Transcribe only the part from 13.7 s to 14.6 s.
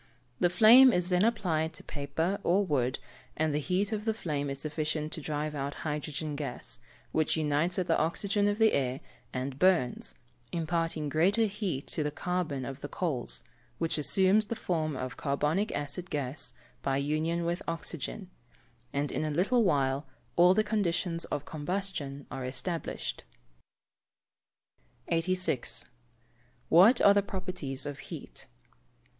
which assumes the